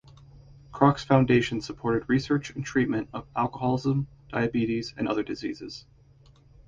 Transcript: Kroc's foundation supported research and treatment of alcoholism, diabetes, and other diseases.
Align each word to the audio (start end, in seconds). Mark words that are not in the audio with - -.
Kroc's 0.73 1.03
foundation 1.03 1.61
supported 1.61 2.09
research 2.09 2.49
and 2.55 2.65
treatment 2.65 3.07
of 3.13 3.27
alcoholism, 3.35 4.07
diabetes, 4.31 4.95
and 4.97 5.07
other 5.07 5.21
diseases. 5.21 5.85